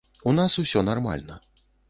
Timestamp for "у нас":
0.31-0.55